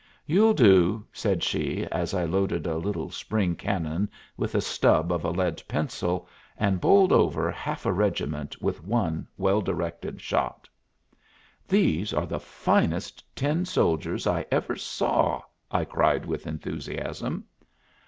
"You'll 0.25 0.55
do," 0.55 1.05
said 1.13 1.43
she, 1.43 1.85
as 1.91 2.15
I 2.15 2.23
loaded 2.25 2.65
a 2.65 2.75
little 2.79 3.11
spring 3.11 3.53
cannon 3.55 4.09
with 4.35 4.55
a 4.55 4.59
stub 4.61 5.11
of 5.11 5.23
a 5.23 5.29
lead 5.29 5.61
pencil 5.67 6.27
and 6.57 6.81
bowled 6.81 7.11
over 7.11 7.51
half 7.51 7.85
a 7.85 7.93
regiment 7.93 8.59
with 8.59 8.83
one 8.83 9.27
well 9.37 9.61
directed 9.61 10.19
shot. 10.19 10.67
"These 11.67 12.15
are 12.15 12.25
the 12.25 12.39
finest 12.39 13.23
tin 13.35 13.63
soldiers 13.63 14.25
I 14.25 14.43
ever 14.51 14.75
saw!" 14.75 15.43
I 15.69 15.85
cried 15.85 16.25
with 16.25 16.47
enthusiasm. 16.47 17.45